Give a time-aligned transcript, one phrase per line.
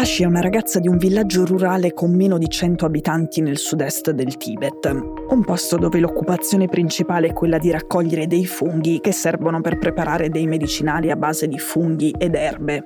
[0.00, 4.12] Tashi è una ragazza di un villaggio rurale con meno di 100 abitanti nel sud-est
[4.12, 4.90] del Tibet,
[5.28, 10.30] un posto dove l'occupazione principale è quella di raccogliere dei funghi che servono per preparare
[10.30, 12.82] dei medicinali a base di funghi ed erbe.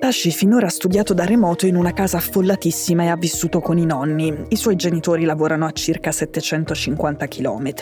[0.00, 3.86] Tashi finora ha studiato da remoto in una casa affollatissima e ha vissuto con i
[3.86, 4.46] nonni.
[4.48, 7.72] I suoi genitori lavorano a circa 750 km.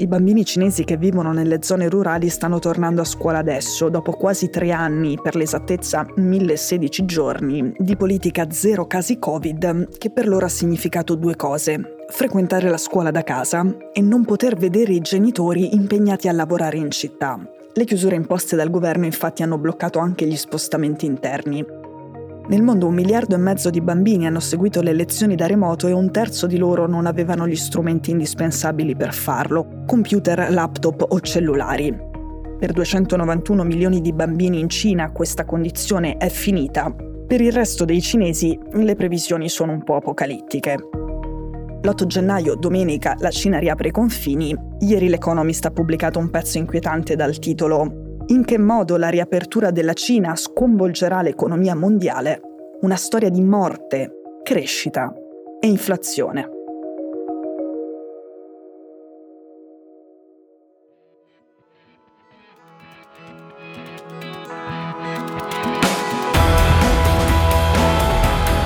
[0.00, 4.48] I bambini cinesi che vivono nelle zone rurali stanno tornando a scuola adesso, dopo quasi
[4.48, 10.48] tre anni, per l'esattezza 1016 giorni, di politica zero casi Covid, che per loro ha
[10.48, 11.96] significato due cose.
[12.10, 16.92] Frequentare la scuola da casa e non poter vedere i genitori impegnati a lavorare in
[16.92, 17.36] città.
[17.72, 21.87] Le chiusure imposte dal governo infatti hanno bloccato anche gli spostamenti interni.
[22.48, 25.92] Nel mondo un miliardo e mezzo di bambini hanno seguito le lezioni da remoto e
[25.92, 31.94] un terzo di loro non avevano gli strumenti indispensabili per farlo, computer, laptop o cellulari.
[32.58, 36.90] Per 291 milioni di bambini in Cina questa condizione è finita.
[37.26, 40.76] Per il resto dei cinesi le previsioni sono un po' apocalittiche.
[41.82, 44.56] L'8 gennaio, domenica, la Cina riapre i confini.
[44.80, 49.94] Ieri l'Economist ha pubblicato un pezzo inquietante dal titolo in che modo la riapertura della
[49.94, 52.40] Cina sconvolgerà l'economia mondiale?
[52.80, 55.12] Una storia di morte, crescita
[55.60, 56.56] e inflazione.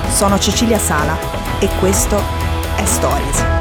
[0.09, 1.15] Sono Cecilia Sala
[1.59, 2.17] e questo
[2.77, 3.52] è Stories.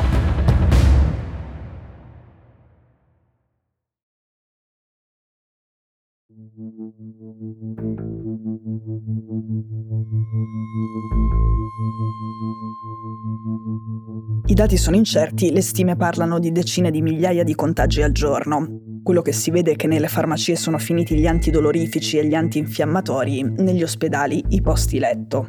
[14.47, 19.00] I dati sono incerti, le stime parlano di decine di migliaia di contagi al giorno.
[19.03, 23.42] Quello che si vede è che nelle farmacie sono finiti gli antidolorifici e gli antinfiammatori,
[23.42, 25.48] negli ospedali i posti letto.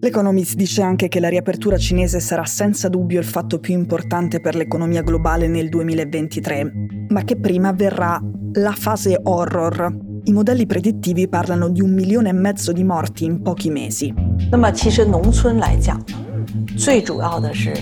[0.00, 4.54] L'Economist dice anche che la riapertura cinese sarà senza dubbio il fatto più importante per
[4.54, 6.72] l'economia globale nel 2023,
[7.08, 8.20] ma che prima avverrà
[8.52, 10.12] la fase horror.
[10.25, 14.13] I modelli predittivi parlano di un milione e mezzo di morti in pochi mesi.
[14.51, 17.73] 那么其实农村来讲呢，最主要的是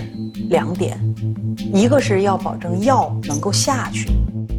[0.49, 0.97] 两点，
[1.73, 4.09] 一个是要保证药能够下去。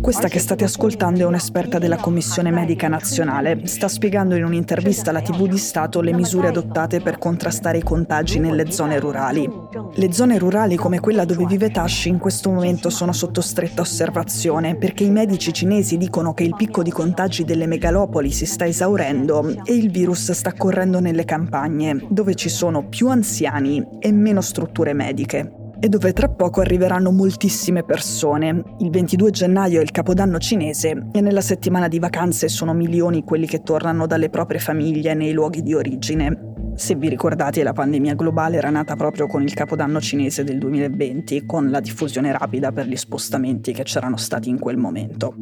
[0.04, 3.66] Questa che state ascoltando è un'esperta della Commissione Medica Nazionale.
[3.68, 8.40] Sta spiegando in un'intervista alla TV di Stato le misure adottate per contrastare i contagi
[8.40, 9.50] nelle zone rurali.
[9.94, 14.76] Le zone rurali come quella dove vive Tashi in questo momento sono sotto stretta osservazione
[14.76, 19.56] perché i medici cinesi dicono che il picco di contagi delle megalopoli si sta esaurendo
[19.64, 24.92] e il virus sta correndo nelle campagne, dove ci sono più anziani e meno strutture
[24.92, 28.64] mediche e dove tra poco arriveranno moltissime persone.
[28.80, 33.46] Il 22 gennaio è il capodanno cinese e nella settimana di vacanze sono milioni quelli
[33.46, 36.54] che tornano dalle proprie famiglie nei luoghi di origine.
[36.76, 41.46] Se vi ricordate, la pandemia globale era nata proprio con il capodanno cinese del 2020,
[41.46, 45.36] con la diffusione rapida per gli spostamenti che c'erano stati in quel momento.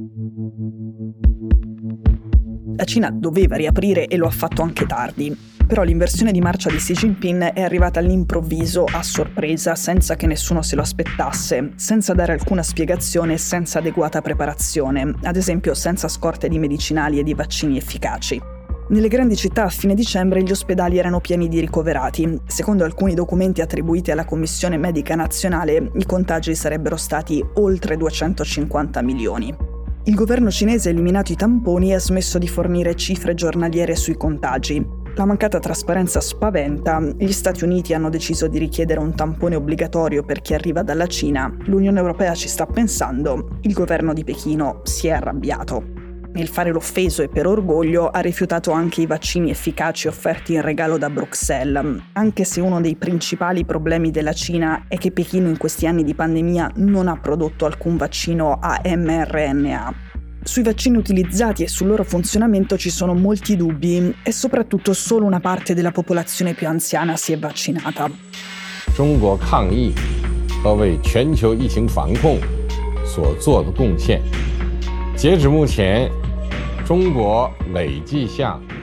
[2.76, 5.50] La Cina doveva riaprire e lo ha fatto anche tardi.
[5.68, 10.62] Però l'inversione di marcia di Xi Jinping è arrivata all'improvviso, a sorpresa, senza che nessuno
[10.62, 16.50] se lo aspettasse, senza dare alcuna spiegazione e senza adeguata preparazione, ad esempio senza scorte
[16.50, 18.42] di medicinali e di vaccini efficaci.
[18.90, 22.38] Nelle grandi città a fine dicembre gli ospedali erano pieni di ricoverati.
[22.46, 29.71] Secondo alcuni documenti attribuiti alla Commissione Medica Nazionale, i contagi sarebbero stati oltre 250 milioni.
[30.06, 34.18] Il governo cinese ha eliminato i tamponi e ha smesso di fornire cifre giornaliere sui
[34.18, 34.84] contagi.
[35.16, 40.42] La mancata trasparenza spaventa, gli Stati Uniti hanno deciso di richiedere un tampone obbligatorio per
[40.42, 45.12] chi arriva dalla Cina, l'Unione Europea ci sta pensando, il governo di Pechino si è
[45.12, 46.01] arrabbiato
[46.37, 50.99] Nel fare l'offeso e per orgoglio ha rifiutato anche i vaccini efficaci offerti in regalo
[50.99, 55.87] da Bruxelles, anche se uno dei principali problemi della Cina è che Pechino in questi
[55.87, 59.95] anni di pandemia non ha prodotto alcun vaccino a mRNA.
[60.43, 65.41] Sui vaccini utilizzati e sul loro funzionamento ci sono molti dubbi e soprattutto solo una
[65.41, 68.11] parte della popolazione più anziana si è vaccinata.
[68.95, 69.95] 中国抗疫
[70.63, 72.39] 和为全球疫情防控
[73.07, 74.21] 所做的贡献，
[75.17, 76.11] 截止目前。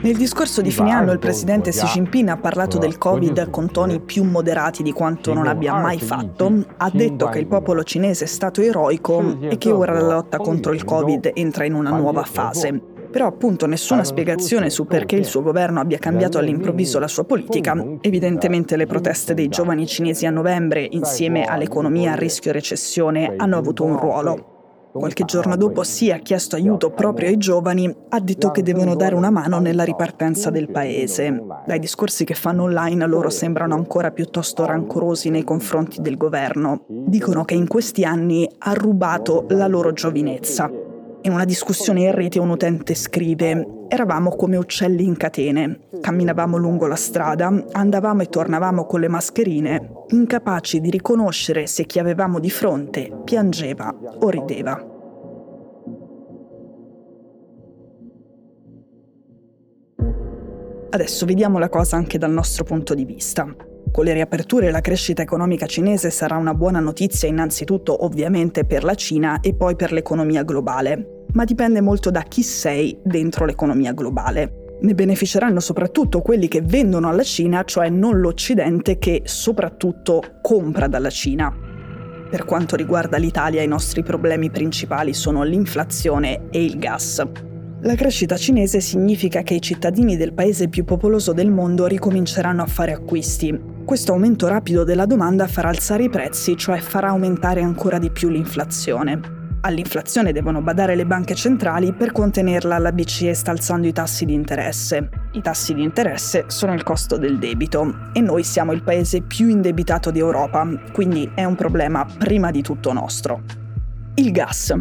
[0.01, 3.99] Nel discorso di fine anno il presidente Xi Jinping ha parlato del Covid con toni
[3.99, 6.51] più moderati di quanto non abbia mai fatto.
[6.77, 10.73] Ha detto che il popolo cinese è stato eroico e che ora la lotta contro
[10.73, 12.81] il Covid entra in una nuova fase.
[13.11, 17.75] Però appunto nessuna spiegazione su perché il suo governo abbia cambiato all'improvviso la sua politica.
[18.01, 23.83] Evidentemente le proteste dei giovani cinesi a novembre, insieme all'economia a rischio recessione, hanno avuto
[23.83, 24.58] un ruolo.
[24.91, 29.15] Qualche giorno dopo sì ha chiesto aiuto proprio ai giovani, ha detto che devono dare
[29.15, 31.43] una mano nella ripartenza del paese.
[31.65, 36.83] Dai discorsi che fanno online loro sembrano ancora piuttosto rancorosi nei confronti del governo.
[36.87, 40.69] Dicono che in questi anni ha rubato la loro giovinezza.
[41.21, 46.85] In una discussione in rete un utente scrive Eravamo come uccelli in catene, camminavamo lungo
[46.85, 52.51] la strada, andavamo e tornavamo con le mascherine, incapaci di riconoscere se chi avevamo di
[52.51, 54.85] fronte piangeva o rideva.
[60.91, 63.51] Adesso vediamo la cosa anche dal nostro punto di vista.
[63.91, 68.93] Con le riaperture la crescita economica cinese sarà una buona notizia innanzitutto ovviamente per la
[68.93, 74.77] Cina e poi per l'economia globale, ma dipende molto da chi sei dentro l'economia globale.
[74.81, 81.09] Ne beneficeranno soprattutto quelli che vendono alla Cina, cioè non l'Occidente che soprattutto compra dalla
[81.09, 81.53] Cina.
[82.29, 87.21] Per quanto riguarda l'Italia i nostri problemi principali sono l'inflazione e il gas.
[87.81, 92.67] La crescita cinese significa che i cittadini del paese più popoloso del mondo ricominceranno a
[92.67, 97.97] fare acquisti, questo aumento rapido della domanda farà alzare i prezzi, cioè farà aumentare ancora
[97.97, 99.38] di più l'inflazione.
[99.61, 104.33] All'inflazione devono badare le banche centrali, per contenerla la BCE sta alzando i tassi di
[104.33, 105.09] interesse.
[105.33, 109.49] I tassi di interesse sono il costo del debito e noi siamo il paese più
[109.49, 113.41] indebitato d'Europa, quindi è un problema prima di tutto nostro.
[114.15, 114.73] Il gas.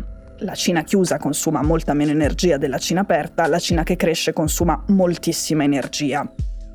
[0.42, 4.80] La Cina chiusa consuma molta meno energia della Cina aperta, la Cina che cresce consuma
[4.86, 6.24] moltissima energia.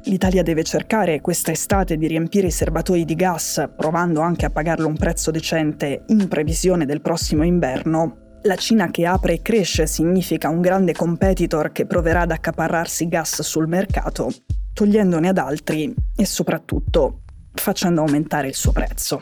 [0.06, 4.88] L'Italia deve cercare questa estate di riempire i serbatoi di gas, provando anche a pagarlo
[4.88, 8.40] un prezzo decente in previsione del prossimo inverno.
[8.42, 13.42] La Cina che apre e cresce significa un grande competitor che proverà ad accaparrarsi gas
[13.44, 14.30] sul mercato,
[14.74, 17.22] togliendone ad altri e soprattutto
[17.54, 19.22] facendo aumentare il suo prezzo.